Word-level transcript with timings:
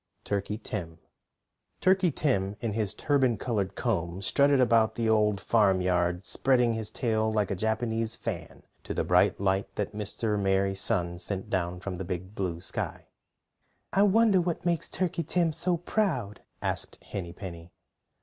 TURKEY 0.23 0.57
TIM 0.57 0.97
TURKEY 1.79 2.09
TIM 2.09 2.55
in 2.59 2.73
his 2.73 2.95
turban 2.95 3.37
colored 3.37 3.75
comb 3.75 4.23
strutted 4.23 4.59
about 4.59 4.95
the 4.95 5.07
Old 5.07 5.39
Farmyard, 5.39 6.25
spreading 6.25 6.73
his 6.73 6.89
tail 6.89 7.31
like 7.31 7.51
a 7.51 7.55
Japanese 7.55 8.15
fan 8.15 8.63
to 8.83 8.95
the 8.95 9.03
bright 9.03 9.39
light 9.39 9.75
that 9.75 9.93
Mr. 9.95 10.41
Merry 10.41 10.73
Sun 10.73 11.19
sent 11.19 11.51
down 11.51 11.79
from 11.79 11.99
the 11.99 12.03
Big 12.03 12.33
Blue 12.33 12.59
Sky. 12.59 13.09
"I 13.93 14.01
wonder 14.01 14.41
what 14.41 14.65
makes 14.65 14.89
Turkey 14.89 15.21
Tim 15.21 15.53
so 15.53 15.77
proud?" 15.77 16.41
asked 16.63 17.03
Henny 17.03 17.31
Penny. 17.31 17.71